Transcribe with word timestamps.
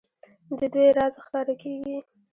د 0.57 0.59
دوی 0.73 0.89
راز 0.97 1.13
ښکاره 1.23 1.55
کېږي. 1.61 1.97